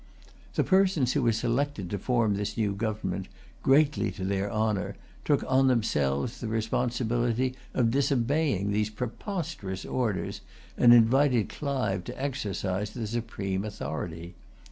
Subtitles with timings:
[0.55, 3.27] The persons who were selected to form this new government,
[3.61, 10.41] greatly to their honour, took on themselves the responsibility of disobeying these preposterous orders,
[10.75, 14.33] and invited Clive to exercise the supreme authority.